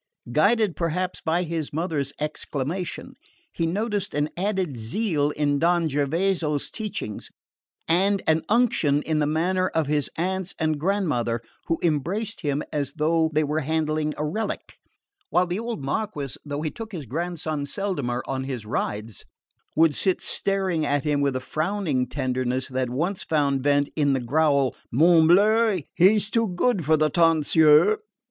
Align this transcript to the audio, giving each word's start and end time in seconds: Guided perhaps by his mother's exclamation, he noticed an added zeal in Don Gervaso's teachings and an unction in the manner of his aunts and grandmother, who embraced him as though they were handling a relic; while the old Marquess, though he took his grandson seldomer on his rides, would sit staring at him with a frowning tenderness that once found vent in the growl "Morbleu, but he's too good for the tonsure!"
Guided 0.31 0.75
perhaps 0.75 1.21
by 1.21 1.43
his 1.43 1.71
mother's 1.71 2.11
exclamation, 2.19 3.13
he 3.53 3.67
noticed 3.67 4.15
an 4.15 4.29
added 4.35 4.75
zeal 4.75 5.29
in 5.29 5.59
Don 5.59 5.87
Gervaso's 5.87 6.71
teachings 6.71 7.29
and 7.87 8.23
an 8.25 8.41
unction 8.49 9.03
in 9.03 9.19
the 9.19 9.27
manner 9.27 9.67
of 9.67 9.85
his 9.85 10.09
aunts 10.17 10.55
and 10.57 10.79
grandmother, 10.79 11.39
who 11.67 11.77
embraced 11.83 12.41
him 12.41 12.63
as 12.73 12.93
though 12.93 13.29
they 13.31 13.43
were 13.43 13.59
handling 13.59 14.15
a 14.17 14.25
relic; 14.25 14.73
while 15.29 15.45
the 15.45 15.59
old 15.59 15.83
Marquess, 15.83 16.35
though 16.43 16.63
he 16.63 16.71
took 16.71 16.91
his 16.93 17.05
grandson 17.05 17.63
seldomer 17.63 18.23
on 18.25 18.45
his 18.45 18.65
rides, 18.65 19.23
would 19.75 19.93
sit 19.93 20.19
staring 20.19 20.83
at 20.83 21.03
him 21.03 21.21
with 21.21 21.35
a 21.35 21.39
frowning 21.39 22.07
tenderness 22.07 22.67
that 22.69 22.89
once 22.89 23.21
found 23.21 23.61
vent 23.61 23.87
in 23.95 24.13
the 24.13 24.19
growl 24.19 24.75
"Morbleu, 24.91 25.75
but 25.75 25.83
he's 25.93 26.31
too 26.31 26.47
good 26.47 26.83
for 26.83 26.97
the 26.97 27.11
tonsure!" 27.11 27.99